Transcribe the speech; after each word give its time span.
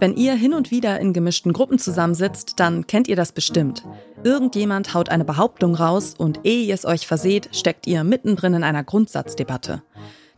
Wenn 0.00 0.16
ihr 0.16 0.34
hin 0.34 0.54
und 0.54 0.70
wieder 0.70 1.00
in 1.00 1.12
gemischten 1.12 1.52
Gruppen 1.52 1.80
zusammensitzt, 1.80 2.60
dann 2.60 2.86
kennt 2.86 3.08
ihr 3.08 3.16
das 3.16 3.32
bestimmt. 3.32 3.84
Irgendjemand 4.22 4.94
haut 4.94 5.08
eine 5.08 5.24
Behauptung 5.24 5.74
raus 5.74 6.14
und 6.16 6.40
ehe 6.44 6.64
ihr 6.64 6.74
es 6.74 6.84
euch 6.84 7.08
verseht, 7.08 7.48
steckt 7.50 7.88
ihr 7.88 8.04
mittendrin 8.04 8.54
in 8.54 8.62
einer 8.62 8.84
Grundsatzdebatte. 8.84 9.82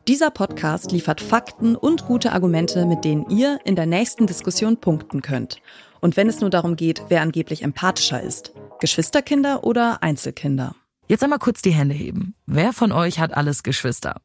Dieser 0.09 0.31
Podcast 0.31 0.93
liefert 0.93 1.21
Fakten 1.21 1.77
und 1.77 2.07
gute 2.07 2.33
Argumente, 2.33 2.87
mit 2.87 3.05
denen 3.05 3.29
ihr 3.29 3.59
in 3.65 3.77
der 3.77 3.85
nächsten 3.85 4.27
Diskussion 4.27 4.79
punkten 4.79 5.21
könnt. 5.21 5.61
Und 6.01 6.17
wenn 6.17 6.31
es 6.31 6.41
nur 6.41 6.49
darum 6.49 6.77
geht, 6.77 7.03
wer 7.09 7.21
angeblich 7.21 7.63
empathischer 7.63 8.23
ist. 8.23 8.55
Geschwisterkinder 8.81 9.63
oder 9.63 10.03
Einzelkinder. 10.03 10.75
Jetzt 11.07 11.23
einmal 11.23 11.39
kurz 11.39 11.61
die 11.61 11.73
Hände 11.73 11.95
heben. 11.95 12.35
Wer 12.47 12.73
von 12.73 12.93
euch 12.93 13.19
hat 13.19 13.35
alles 13.35 13.63
Geschwister? 13.63 14.23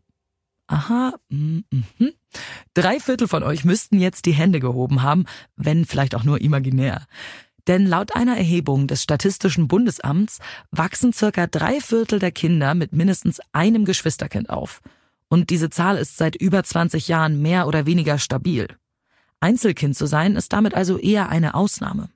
Aha, 0.68 1.14
mm, 1.30 1.60
mhm. 1.70 2.14
Drei 2.74 3.00
Viertel 3.00 3.28
von 3.28 3.44
euch 3.44 3.64
müssten 3.64 4.00
jetzt 4.00 4.26
die 4.26 4.34
Hände 4.34 4.60
gehoben 4.60 5.02
haben, 5.04 5.26
wenn 5.56 5.86
vielleicht 5.86 6.16
auch 6.16 6.24
nur 6.24 6.42
imaginär. 6.42 7.06
Denn 7.68 7.86
laut 7.86 8.16
einer 8.16 8.38
Erhebung 8.38 8.88
des 8.88 9.02
Statistischen 9.02 9.68
Bundesamts 9.68 10.40
wachsen 10.72 11.14
circa 11.14 11.48
drei 11.48 11.82
Viertel 11.82 12.20
der 12.20 12.32
Kinder 12.32 12.76
mit 12.76 12.94
mindestens 12.94 13.42
einem 13.54 13.86
Geschwisterkind 13.86 14.50
auf. 14.50 14.82
Und 15.30 15.50
diese 15.50 15.70
Zahl 15.70 15.98
ist 15.98 16.18
seit 16.18 16.36
über 16.36 16.64
20 16.64 17.08
Jahren 17.08 17.42
mehr 17.42 17.68
oder 17.68 17.86
weniger 17.86 18.20
stabil. 18.20 18.68
Einzelkind 19.40 19.96
zu 19.96 20.06
sein 20.06 20.36
ist 20.36 20.54
damit 20.54 20.76
also 20.76 20.98
eher 20.98 21.30
eine 21.30 21.56
Ausnahme. 21.56 22.10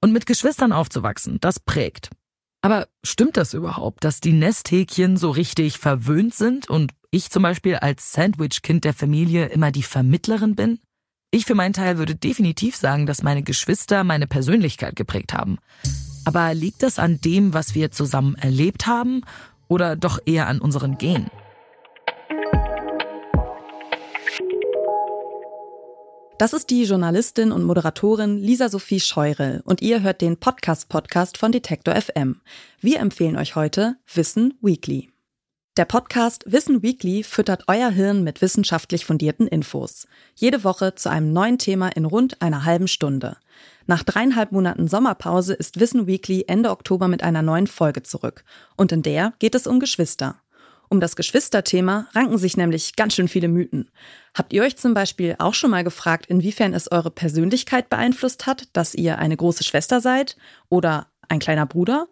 Und 0.00 0.12
mit 0.12 0.26
Geschwistern 0.26 0.72
aufzuwachsen, 0.72 1.38
das 1.40 1.60
prägt. 1.60 2.10
Aber 2.62 2.88
stimmt 3.04 3.36
das 3.36 3.54
überhaupt, 3.54 4.04
dass 4.04 4.20
die 4.20 4.32
Nesthäkchen 4.32 5.16
so 5.16 5.30
richtig 5.30 5.78
verwöhnt 5.78 6.34
sind 6.34 6.68
und 6.68 6.95
ich 7.10 7.30
zum 7.30 7.42
Beispiel 7.42 7.76
als 7.76 8.12
Sandwich-Kind 8.12 8.84
der 8.84 8.94
Familie 8.94 9.46
immer 9.46 9.70
die 9.70 9.82
Vermittlerin 9.82 10.54
bin? 10.54 10.78
Ich 11.30 11.44
für 11.44 11.54
meinen 11.54 11.72
Teil 11.72 11.98
würde 11.98 12.14
definitiv 12.14 12.76
sagen, 12.76 13.06
dass 13.06 13.22
meine 13.22 13.42
Geschwister 13.42 14.04
meine 14.04 14.26
Persönlichkeit 14.26 14.96
geprägt 14.96 15.34
haben. 15.34 15.58
Aber 16.24 16.54
liegt 16.54 16.82
das 16.82 16.98
an 16.98 17.20
dem, 17.20 17.54
was 17.54 17.74
wir 17.74 17.90
zusammen 17.90 18.34
erlebt 18.36 18.86
haben 18.86 19.22
oder 19.68 19.96
doch 19.96 20.18
eher 20.24 20.46
an 20.46 20.60
unseren 20.60 20.98
Genen? 20.98 21.30
Das 26.38 26.52
ist 26.52 26.68
die 26.68 26.84
Journalistin 26.84 27.50
und 27.50 27.64
Moderatorin 27.64 28.36
Lisa 28.36 28.68
Sophie 28.68 29.00
Scheurel 29.00 29.62
und 29.64 29.80
ihr 29.80 30.02
hört 30.02 30.20
den 30.20 30.36
Podcast-Podcast 30.36 31.38
von 31.38 31.50
Detektor 31.50 31.94
FM. 31.94 32.42
Wir 32.80 33.00
empfehlen 33.00 33.38
euch 33.38 33.56
heute 33.56 33.96
Wissen 34.12 34.52
Weekly. 34.60 35.15
Der 35.76 35.84
Podcast 35.84 36.50
Wissen 36.50 36.82
Weekly 36.82 37.22
füttert 37.22 37.64
euer 37.66 37.90
Hirn 37.90 38.24
mit 38.24 38.40
wissenschaftlich 38.40 39.04
fundierten 39.04 39.46
Infos. 39.46 40.06
Jede 40.34 40.64
Woche 40.64 40.94
zu 40.94 41.10
einem 41.10 41.34
neuen 41.34 41.58
Thema 41.58 41.90
in 41.90 42.06
rund 42.06 42.40
einer 42.40 42.64
halben 42.64 42.88
Stunde. 42.88 43.36
Nach 43.86 44.02
dreieinhalb 44.02 44.52
Monaten 44.52 44.88
Sommerpause 44.88 45.52
ist 45.52 45.78
Wissen 45.78 46.06
Weekly 46.06 46.46
Ende 46.48 46.70
Oktober 46.70 47.08
mit 47.08 47.22
einer 47.22 47.42
neuen 47.42 47.66
Folge 47.66 48.02
zurück. 48.02 48.42
Und 48.78 48.90
in 48.90 49.02
der 49.02 49.34
geht 49.38 49.54
es 49.54 49.66
um 49.66 49.78
Geschwister. 49.78 50.40
Um 50.88 50.98
das 50.98 51.14
Geschwisterthema 51.14 52.06
ranken 52.14 52.38
sich 52.38 52.56
nämlich 52.56 52.96
ganz 52.96 53.14
schön 53.14 53.28
viele 53.28 53.48
Mythen. 53.48 53.90
Habt 54.32 54.54
ihr 54.54 54.62
euch 54.62 54.78
zum 54.78 54.94
Beispiel 54.94 55.36
auch 55.38 55.52
schon 55.52 55.72
mal 55.72 55.84
gefragt, 55.84 56.24
inwiefern 56.24 56.72
es 56.72 56.90
eure 56.90 57.10
Persönlichkeit 57.10 57.90
beeinflusst 57.90 58.46
hat, 58.46 58.68
dass 58.72 58.94
ihr 58.94 59.18
eine 59.18 59.36
große 59.36 59.62
Schwester 59.62 60.00
seid 60.00 60.38
oder 60.70 61.08
ein 61.28 61.38
kleiner 61.38 61.66
Bruder? 61.66 62.08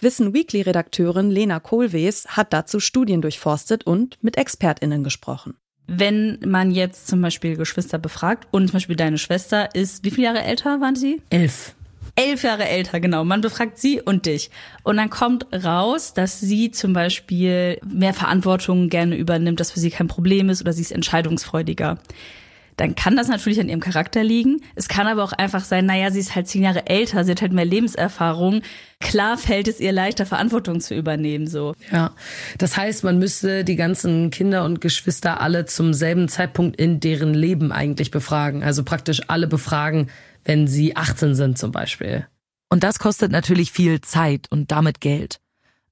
Wissen 0.00 0.34
Weekly-Redakteurin 0.34 1.30
Lena 1.30 1.60
Kohlwees 1.60 2.26
hat 2.28 2.52
dazu 2.52 2.80
Studien 2.80 3.22
durchforstet 3.22 3.86
und 3.86 4.22
mit 4.22 4.36
ExpertInnen 4.36 5.04
gesprochen. 5.04 5.54
Wenn 5.86 6.38
man 6.46 6.70
jetzt 6.70 7.06
zum 7.08 7.20
Beispiel 7.20 7.56
Geschwister 7.56 7.98
befragt 7.98 8.48
und 8.50 8.68
zum 8.68 8.74
Beispiel 8.74 8.96
deine 8.96 9.18
Schwester 9.18 9.74
ist, 9.74 10.04
wie 10.04 10.10
viele 10.10 10.26
Jahre 10.26 10.42
älter 10.42 10.80
waren 10.80 10.96
sie? 10.96 11.20
Elf 11.30 11.74
elf 12.16 12.44
Jahre 12.44 12.68
älter, 12.68 13.00
genau. 13.00 13.24
Man 13.24 13.40
befragt 13.40 13.78
sie 13.78 14.00
und 14.00 14.26
dich. 14.26 14.50
Und 14.82 14.96
dann 14.96 15.10
kommt 15.10 15.46
raus, 15.52 16.14
dass 16.14 16.40
sie 16.40 16.70
zum 16.70 16.92
Beispiel 16.92 17.78
mehr 17.84 18.14
Verantwortung 18.14 18.88
gerne 18.88 19.16
übernimmt, 19.16 19.60
dass 19.60 19.72
für 19.72 19.80
sie 19.80 19.90
kein 19.90 20.08
Problem 20.08 20.48
ist 20.48 20.60
oder 20.60 20.72
sie 20.72 20.82
ist 20.82 20.92
entscheidungsfreudiger. 20.92 21.98
Dann 22.76 22.94
kann 22.94 23.16
das 23.16 23.28
natürlich 23.28 23.60
an 23.60 23.68
ihrem 23.68 23.80
Charakter 23.80 24.24
liegen. 24.24 24.60
Es 24.74 24.88
kann 24.88 25.06
aber 25.06 25.22
auch 25.22 25.32
einfach 25.32 25.64
sein, 25.64 25.86
naja, 25.86 26.10
sie 26.10 26.20
ist 26.20 26.34
halt 26.34 26.48
zehn 26.48 26.62
Jahre 26.62 26.86
älter, 26.86 27.24
sie 27.24 27.30
hat 27.30 27.42
halt 27.42 27.52
mehr 27.52 27.64
Lebenserfahrung. 27.64 28.62
Klar 29.00 29.38
fällt 29.38 29.68
es 29.68 29.80
ihr 29.80 29.92
leichter, 29.92 30.26
Verantwortung 30.26 30.80
zu 30.80 30.94
übernehmen, 30.94 31.46
so. 31.46 31.74
Ja. 31.92 32.12
Das 32.58 32.76
heißt, 32.76 33.04
man 33.04 33.18
müsste 33.18 33.64
die 33.64 33.76
ganzen 33.76 34.30
Kinder 34.30 34.64
und 34.64 34.80
Geschwister 34.80 35.40
alle 35.40 35.66
zum 35.66 35.94
selben 35.94 36.28
Zeitpunkt 36.28 36.76
in 36.76 37.00
deren 37.00 37.34
Leben 37.34 37.70
eigentlich 37.70 38.10
befragen. 38.10 38.62
Also 38.62 38.82
praktisch 38.82 39.22
alle 39.28 39.46
befragen, 39.46 40.08
wenn 40.44 40.66
sie 40.66 40.96
18 40.96 41.34
sind 41.34 41.58
zum 41.58 41.70
Beispiel. 41.70 42.26
Und 42.70 42.82
das 42.82 42.98
kostet 42.98 43.30
natürlich 43.30 43.70
viel 43.70 44.00
Zeit 44.00 44.46
und 44.50 44.72
damit 44.72 45.00
Geld. 45.00 45.38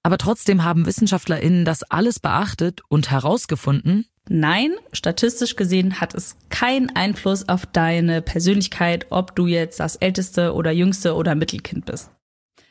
Aber 0.03 0.19
trotzdem 0.19 0.65
haben 0.65 0.87
WissenschaftlerInnen 0.87 1.65
das 1.65 1.85
alles 1.85 2.19
beachtet 2.19 2.81
und 2.89 3.11
herausgefunden, 3.11 4.07
Nein, 4.29 4.75
statistisch 4.93 5.57
gesehen 5.57 6.01
hat 6.01 6.15
es 6.15 6.37
keinen 6.49 6.95
Einfluss 6.95 7.49
auf 7.49 7.67
deine 7.67 8.23
Persönlichkeit, 8.23 9.07
ob 9.11 9.35
du 9.35 9.47
jetzt 9.47 9.81
das 9.81 9.97
älteste 9.97 10.55
oder 10.55 10.71
jüngste 10.71 11.15
oder 11.15 11.35
Mittelkind 11.35 11.87
bist. 11.87 12.11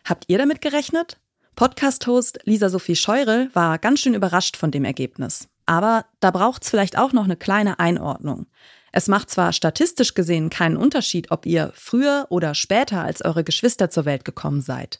Habt 0.05 0.25
ihr 0.27 0.37
damit 0.37 0.61
gerechnet? 0.61 1.17
Podcast-Host 1.55 2.39
Lisa 2.45 2.69
Sophie 2.69 2.95
Scheurel 2.95 3.49
war 3.53 3.77
ganz 3.77 3.99
schön 3.99 4.13
überrascht 4.13 4.55
von 4.55 4.71
dem 4.71 4.85
Ergebnis. 4.85 5.49
Aber 5.65 6.05
da 6.21 6.31
braucht's 6.31 6.69
vielleicht 6.69 6.97
auch 6.97 7.11
noch 7.11 7.25
eine 7.25 7.35
kleine 7.35 7.79
Einordnung. 7.79 8.47
Es 8.93 9.07
macht 9.07 9.29
zwar 9.29 9.53
statistisch 9.53 10.13
gesehen 10.13 10.49
keinen 10.49 10.77
Unterschied, 10.77 11.31
ob 11.31 11.45
ihr 11.45 11.71
früher 11.75 12.27
oder 12.29 12.55
später 12.55 13.03
als 13.03 13.23
eure 13.23 13.43
Geschwister 13.43 13.89
zur 13.89 14.05
Welt 14.05 14.25
gekommen 14.25 14.61
seid. 14.61 14.99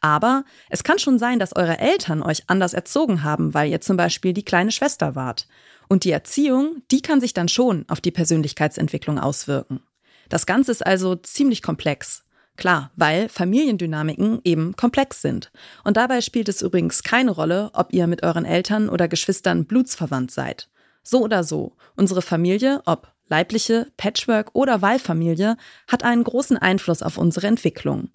Aber 0.00 0.44
es 0.68 0.82
kann 0.82 0.98
schon 0.98 1.18
sein, 1.18 1.38
dass 1.38 1.56
eure 1.56 1.78
Eltern 1.78 2.22
euch 2.22 2.44
anders 2.48 2.74
erzogen 2.74 3.22
haben, 3.22 3.54
weil 3.54 3.70
ihr 3.70 3.80
zum 3.80 3.96
Beispiel 3.96 4.32
die 4.32 4.44
kleine 4.44 4.72
Schwester 4.72 5.14
wart. 5.14 5.46
Und 5.90 6.04
die 6.04 6.12
Erziehung, 6.12 6.82
die 6.92 7.02
kann 7.02 7.20
sich 7.20 7.34
dann 7.34 7.48
schon 7.48 7.84
auf 7.88 8.00
die 8.00 8.12
Persönlichkeitsentwicklung 8.12 9.18
auswirken. 9.18 9.80
Das 10.28 10.46
Ganze 10.46 10.70
ist 10.70 10.86
also 10.86 11.16
ziemlich 11.16 11.62
komplex. 11.62 12.22
Klar, 12.56 12.92
weil 12.94 13.28
Familiendynamiken 13.28 14.38
eben 14.44 14.76
komplex 14.76 15.20
sind. 15.20 15.50
Und 15.82 15.96
dabei 15.96 16.20
spielt 16.20 16.48
es 16.48 16.62
übrigens 16.62 17.02
keine 17.02 17.32
Rolle, 17.32 17.70
ob 17.72 17.92
ihr 17.92 18.06
mit 18.06 18.22
euren 18.22 18.44
Eltern 18.44 18.88
oder 18.88 19.08
Geschwistern 19.08 19.64
blutsverwandt 19.64 20.30
seid. 20.30 20.68
So 21.02 21.24
oder 21.24 21.42
so, 21.42 21.72
unsere 21.96 22.22
Familie, 22.22 22.82
ob 22.84 23.12
leibliche, 23.26 23.88
Patchwork 23.96 24.50
oder 24.52 24.82
Wahlfamilie, 24.82 25.56
hat 25.88 26.04
einen 26.04 26.22
großen 26.22 26.56
Einfluss 26.56 27.02
auf 27.02 27.18
unsere 27.18 27.48
Entwicklung. 27.48 28.10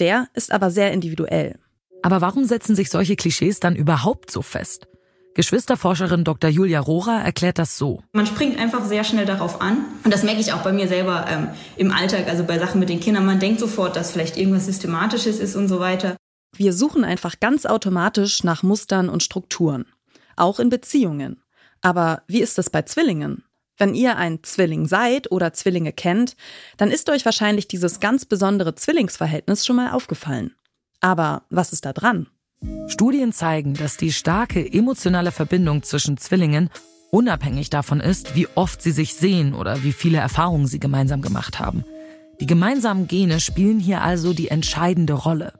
Der 0.00 0.28
ist 0.34 0.52
aber 0.52 0.70
sehr 0.70 0.92
individuell. 0.92 1.58
Aber 2.02 2.20
warum 2.20 2.44
setzen 2.44 2.76
sich 2.76 2.90
solche 2.90 3.16
Klischees 3.16 3.58
dann 3.58 3.74
überhaupt 3.74 4.30
so 4.30 4.42
fest? 4.42 4.86
Geschwisterforscherin 5.36 6.24
Dr. 6.24 6.48
Julia 6.48 6.80
Rohrer 6.80 7.20
erklärt 7.22 7.58
das 7.58 7.76
so. 7.76 8.02
Man 8.14 8.24
springt 8.24 8.58
einfach 8.58 8.86
sehr 8.86 9.04
schnell 9.04 9.26
darauf 9.26 9.60
an. 9.60 9.84
Und 10.02 10.14
das 10.14 10.22
merke 10.22 10.40
ich 10.40 10.54
auch 10.54 10.62
bei 10.62 10.72
mir 10.72 10.88
selber 10.88 11.26
ähm, 11.28 11.48
im 11.76 11.92
Alltag, 11.92 12.26
also 12.26 12.42
bei 12.42 12.58
Sachen 12.58 12.80
mit 12.80 12.88
den 12.88 13.00
Kindern. 13.00 13.26
Man 13.26 13.38
denkt 13.38 13.60
sofort, 13.60 13.96
dass 13.96 14.12
vielleicht 14.12 14.38
irgendwas 14.38 14.64
Systematisches 14.64 15.38
ist 15.38 15.54
und 15.54 15.68
so 15.68 15.78
weiter. 15.78 16.16
Wir 16.56 16.72
suchen 16.72 17.04
einfach 17.04 17.38
ganz 17.38 17.66
automatisch 17.66 18.44
nach 18.44 18.62
Mustern 18.62 19.10
und 19.10 19.22
Strukturen. 19.22 19.84
Auch 20.36 20.58
in 20.58 20.70
Beziehungen. 20.70 21.42
Aber 21.82 22.22
wie 22.26 22.40
ist 22.40 22.56
das 22.56 22.70
bei 22.70 22.80
Zwillingen? 22.80 23.44
Wenn 23.76 23.94
ihr 23.94 24.16
ein 24.16 24.42
Zwilling 24.42 24.86
seid 24.86 25.30
oder 25.30 25.52
Zwillinge 25.52 25.92
kennt, 25.92 26.34
dann 26.78 26.90
ist 26.90 27.10
euch 27.10 27.26
wahrscheinlich 27.26 27.68
dieses 27.68 28.00
ganz 28.00 28.24
besondere 28.24 28.74
Zwillingsverhältnis 28.74 29.66
schon 29.66 29.76
mal 29.76 29.90
aufgefallen. 29.90 30.54
Aber 31.02 31.42
was 31.50 31.74
ist 31.74 31.84
da 31.84 31.92
dran? 31.92 32.26
Studien 32.88 33.32
zeigen, 33.32 33.74
dass 33.74 33.96
die 33.96 34.12
starke 34.12 34.72
emotionale 34.72 35.32
Verbindung 35.32 35.82
zwischen 35.82 36.16
Zwillingen 36.16 36.70
unabhängig 37.10 37.70
davon 37.70 38.00
ist, 38.00 38.34
wie 38.34 38.48
oft 38.54 38.80
sie 38.80 38.90
sich 38.90 39.14
sehen 39.14 39.54
oder 39.54 39.82
wie 39.82 39.92
viele 39.92 40.18
Erfahrungen 40.18 40.66
sie 40.66 40.80
gemeinsam 40.80 41.22
gemacht 41.22 41.58
haben. 41.58 41.84
Die 42.40 42.46
gemeinsamen 42.46 43.06
Gene 43.08 43.40
spielen 43.40 43.80
hier 43.80 44.02
also 44.02 44.32
die 44.32 44.48
entscheidende 44.48 45.14
Rolle. 45.14 45.54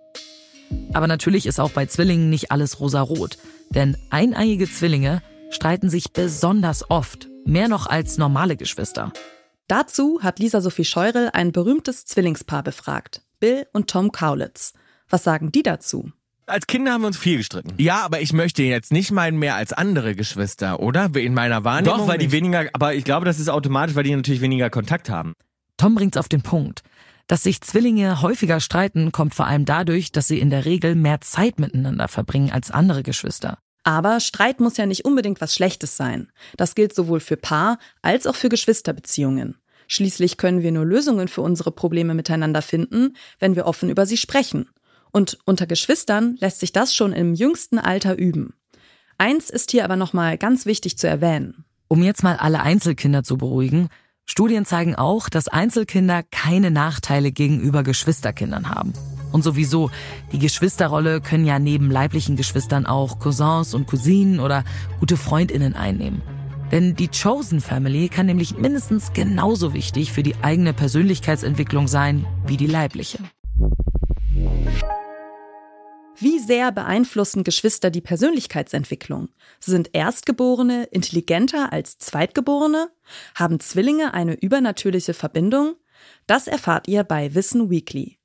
Aber 0.93 1.07
natürlich 1.07 1.47
ist 1.47 1.61
auch 1.61 1.71
bei 1.71 1.87
Zwillingen 1.87 2.31
nicht 2.31 2.51
alles 2.51 2.81
rosarot, 2.81 3.39
denn 3.71 3.97
eineiige 4.11 4.69
Zwillinge 4.69 5.23
streiten 5.51 5.89
sich 5.89 6.13
besonders 6.13 6.91
oft 6.91 7.29
mehr 7.45 7.69
noch 7.69 7.87
als 7.87 8.19
normale 8.19 8.57
Geschwister. 8.57 9.13
Dazu 9.69 10.21
hat 10.23 10.39
Lisa 10.39 10.61
Sophie 10.61 10.85
Scheurel 10.85 11.31
ein 11.33 11.53
berühmtes 11.53 12.05
Zwillingspaar 12.05 12.63
befragt, 12.63 13.23
Bill 13.41 13.67
und 13.73 13.89
Tom 13.89 14.13
Kaulitz. 14.13 14.75
Was 15.09 15.25
sagen 15.25 15.53
die 15.53 15.63
dazu? 15.63 16.11
Als 16.49 16.69
Kinder 16.69 16.93
haben 16.93 17.01
wir 17.01 17.09
uns 17.09 17.19
viel 17.19 17.39
gestritten. 17.39 17.75
Ja, 17.77 18.05
aber 18.05 18.21
ich 18.21 18.33
möchte 18.33 18.63
jetzt 18.63 18.93
nicht 18.93 19.11
meinen 19.11 19.37
mehr 19.37 19.57
als 19.57 19.73
andere 19.73 20.15
Geschwister, 20.15 20.79
oder? 20.79 21.11
In 21.17 21.35
meiner 21.35 21.65
Wahrnehmung. 21.65 21.99
Doch, 21.99 22.07
weil 22.09 22.19
die 22.19 22.31
weniger, 22.31 22.69
aber 22.73 22.95
ich 22.95 23.03
glaube, 23.03 23.27
das 23.27 23.41
ist 23.41 23.49
automatisch, 23.49 23.97
weil 23.97 24.05
die 24.05 24.15
natürlich 24.15 24.41
weniger 24.41 24.71
Kontakt 24.71 25.11
haben. 25.11 25.35
Tom 25.77 25.97
bringt's 25.97 26.17
auf 26.17 26.29
den 26.29 26.43
Punkt. 26.43 26.83
Dass 27.27 27.43
sich 27.43 27.61
Zwillinge 27.61 28.23
häufiger 28.23 28.61
streiten, 28.61 29.11
kommt 29.11 29.35
vor 29.35 29.49
allem 29.49 29.65
dadurch, 29.65 30.13
dass 30.13 30.29
sie 30.29 30.39
in 30.39 30.51
der 30.51 30.65
Regel 30.65 30.95
mehr 30.95 31.21
Zeit 31.21 31.59
miteinander 31.59 32.07
verbringen 32.07 32.53
als 32.53 32.71
andere 32.71 33.03
Geschwister. 33.03 33.59
Aber 33.83 34.21
Streit 34.21 34.61
muss 34.61 34.77
ja 34.77 34.87
nicht 34.87 35.05
unbedingt 35.05 35.41
was 35.41 35.55
Schlechtes 35.55 35.97
sein. 35.97 36.31
Das 36.57 36.77
gilt 36.77 36.95
sowohl 36.95 37.19
für 37.19 37.37
Paar- 37.37 37.79
als 38.03 38.29
auch 38.29 38.37
für 38.37 38.49
Geschwisterbeziehungen. 38.49 39.57
Schließlich 39.89 40.37
können 40.37 40.63
wir 40.63 40.73
nur 40.73 40.85
Lösungen 40.85 41.27
für 41.29 41.41
unsere 41.41 41.73
Probleme 41.73 42.15
miteinander 42.15 42.63
finden, 42.63 43.17
wenn 43.39 43.57
wir 43.57 43.67
offen 43.67 43.91
über 43.91 44.07
sie 44.07 44.17
sprechen. 44.17 44.69
Und 45.17 45.39
unter 45.47 45.67
Geschwistern 45.67 46.37
lässt 46.41 46.61
sich 46.61 46.73
das 46.73 46.95
schon 46.95 47.15
im 47.15 47.33
jüngsten 47.33 47.79
Alter 47.79 48.19
üben. 48.19 48.53
Eins 49.17 49.49
ist 49.49 49.71
hier 49.71 49.85
aber 49.85 49.97
nochmal 49.97 50.37
ganz 50.37 50.67
wichtig 50.67 50.99
zu 50.99 51.09
erwähnen. 51.09 51.65
Um 51.89 52.03
jetzt 52.03 52.23
mal 52.23 52.37
alle 52.37 52.61
Einzelkinder 52.61 53.23
zu 53.23 53.39
beruhigen, 53.39 53.89
Studien 54.27 54.67
zeigen 54.67 54.95
auch, 54.95 55.31
dass 55.31 55.49
Einzelkinder 55.49 56.23
keine 56.23 56.71
Nachteile 56.71 57.33
gegenüber 57.33 57.83
Geschwisterkindern 57.83 58.69
haben. 58.69 58.93
Und 59.33 59.43
sowieso, 59.43 59.91
die 60.33 60.39
Geschwisterrolle 60.39 61.23
können 61.23 61.47
ja 61.47 61.59
neben 61.59 61.91
leiblichen 61.91 62.37
Geschwistern 62.37 62.85
auch 62.85 63.19
Cousins 63.19 63.73
und 63.73 63.87
Cousinen 63.87 64.39
oder 64.39 64.65
gute 65.01 65.17
Freundinnen 65.17 65.75
einnehmen. 65.75 66.21
Denn 66.73 66.95
die 66.95 67.09
Chosen 67.09 67.63
Family 67.63 68.11
kann 68.11 68.27
nämlich 68.27 68.59
mindestens 68.59 69.15
genauso 69.15 69.73
wichtig 69.73 70.13
für 70.13 70.23
die 70.23 70.37
eigene 70.43 70.75
Persönlichkeitsentwicklung 70.75 71.89
sein 71.89 72.27
wie 72.47 72.59
die 72.59 72.67
leibliche. 72.67 73.21
Wie 76.19 76.39
sehr 76.39 76.73
beeinflussen 76.73 77.45
Geschwister 77.45 77.91
die 77.91 78.01
Persönlichkeitsentwicklung? 78.01 79.29
Sind 79.61 79.91
Erstgeborene 79.93 80.85
intelligenter 80.85 81.73
als 81.73 81.99
Zweitgeborene? 81.99 82.89
Haben 83.35 83.61
Zwillinge 83.61 84.15
eine 84.15 84.35
übernatürliche 84.35 85.13
Verbindung? 85.13 85.75
Das 86.27 86.47
erfahrt 86.47 86.89
ihr 86.89 87.05
bei 87.05 87.35
Wissen 87.35 87.69
Weekly. 87.69 88.19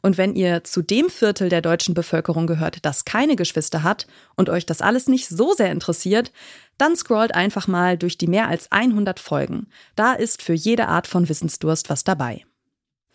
Und 0.00 0.16
wenn 0.16 0.34
ihr 0.34 0.64
zu 0.64 0.82
dem 0.82 1.10
Viertel 1.10 1.48
der 1.50 1.60
deutschen 1.60 1.94
Bevölkerung 1.94 2.46
gehört, 2.46 2.84
das 2.84 3.04
keine 3.04 3.36
Geschwister 3.36 3.82
hat 3.82 4.06
und 4.36 4.48
euch 4.48 4.64
das 4.64 4.80
alles 4.80 5.08
nicht 5.08 5.28
so 5.28 5.52
sehr 5.52 5.70
interessiert, 5.70 6.32
dann 6.78 6.96
scrollt 6.96 7.34
einfach 7.34 7.68
mal 7.68 7.98
durch 7.98 8.16
die 8.16 8.26
mehr 8.26 8.48
als 8.48 8.72
100 8.72 9.20
Folgen. 9.20 9.68
Da 9.96 10.12
ist 10.14 10.42
für 10.42 10.54
jede 10.54 10.88
Art 10.88 11.06
von 11.06 11.28
Wissensdurst 11.28 11.90
was 11.90 12.04
dabei. 12.04 12.44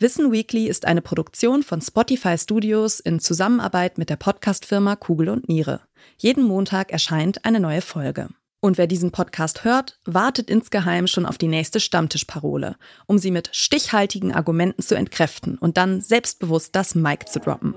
Wissen 0.01 0.31
Weekly 0.31 0.69
ist 0.69 0.85
eine 0.85 1.01
Produktion 1.01 1.61
von 1.61 1.81
Spotify 1.81 2.37
Studios 2.37 3.01
in 3.01 3.19
Zusammenarbeit 3.19 3.97
mit 3.97 4.09
der 4.09 4.15
Podcastfirma 4.15 4.95
Kugel 4.95 5.27
und 5.27 5.49
Niere. 5.49 5.81
Jeden 6.17 6.45
Montag 6.45 6.93
erscheint 6.93 7.43
eine 7.43 7.59
neue 7.59 7.81
Folge. 7.81 8.29
Und 8.61 8.77
wer 8.77 8.87
diesen 8.87 9.11
Podcast 9.11 9.65
hört, 9.65 9.99
wartet 10.05 10.49
insgeheim 10.49 11.05
schon 11.05 11.25
auf 11.25 11.37
die 11.37 11.49
nächste 11.49 11.81
Stammtischparole, 11.81 12.77
um 13.07 13.17
sie 13.17 13.29
mit 13.29 13.49
stichhaltigen 13.51 14.33
Argumenten 14.33 14.83
zu 14.83 14.95
entkräften 14.95 15.57
und 15.57 15.75
dann 15.75 15.99
selbstbewusst 15.99 16.77
das 16.77 16.95
Mic 16.95 17.25
zu 17.25 17.41
droppen. 17.41 17.75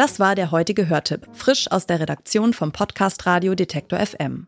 Das 0.00 0.18
war 0.18 0.34
der 0.34 0.50
heutige 0.50 0.88
Hörtipp, 0.88 1.28
frisch 1.34 1.70
aus 1.70 1.84
der 1.84 2.00
Redaktion 2.00 2.54
vom 2.54 2.72
Podcast 2.72 3.26
Radio 3.26 3.54
Detektor 3.54 3.98
FM. 3.98 4.46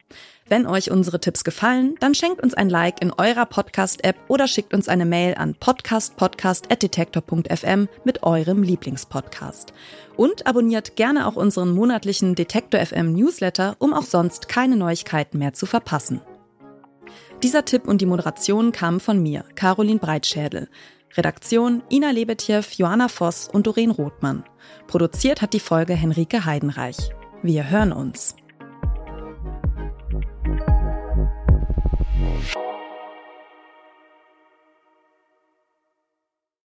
Wenn 0.48 0.66
euch 0.66 0.90
unsere 0.90 1.20
Tipps 1.20 1.44
gefallen, 1.44 1.96
dann 2.00 2.14
schenkt 2.14 2.42
uns 2.42 2.54
ein 2.54 2.70
Like 2.70 3.02
in 3.02 3.12
eurer 3.12 3.44
Podcast-App 3.44 4.16
oder 4.28 4.48
schickt 4.48 4.72
uns 4.72 4.88
eine 4.88 5.04
Mail 5.04 5.34
an 5.34 5.54
podcastpodcast.detektor.fm 5.54 7.88
mit 8.02 8.22
eurem 8.22 8.62
Lieblingspodcast. 8.62 9.74
Und 10.16 10.46
abonniert 10.46 10.96
gerne 10.96 11.26
auch 11.26 11.36
unseren 11.36 11.74
monatlichen 11.74 12.34
Detektor 12.34 12.80
FM 12.80 13.12
Newsletter, 13.12 13.76
um 13.78 13.92
auch 13.92 14.04
sonst 14.04 14.48
keine 14.48 14.76
Neuigkeiten 14.76 15.36
mehr 15.36 15.52
zu 15.52 15.66
verpassen. 15.66 16.22
Dieser 17.42 17.66
Tipp 17.66 17.86
und 17.86 18.00
die 18.00 18.06
Moderation 18.06 18.72
kamen 18.72 19.00
von 19.00 19.22
mir, 19.22 19.44
Caroline 19.54 20.00
Breitschädel. 20.00 20.70
Redaktion 21.16 21.82
Ina 21.90 22.10
Lebetjew, 22.10 22.62
Johanna 22.76 23.08
Voss 23.08 23.48
und 23.48 23.66
Doreen 23.66 23.90
Rothmann. 23.90 24.44
Produziert 24.86 25.42
hat 25.42 25.52
die 25.52 25.60
Folge 25.60 25.94
Henrike 25.94 26.44
Heidenreich. 26.44 26.96
Wir 27.42 27.68
hören 27.68 27.92
uns. 27.92 28.36